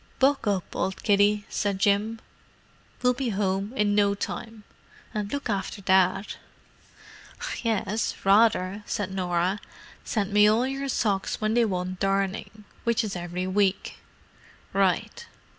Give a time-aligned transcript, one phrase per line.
[0.17, 2.19] "Buck up, old kiddie," said Jim.
[3.03, 4.63] "We'll be home in no time.
[5.13, 6.37] And look after Dad."
[7.61, 9.59] "Yes—rather!" said Norah.
[10.03, 13.97] "Send me all your socks when they want darning—which is every week."
[14.73, 15.27] "Right."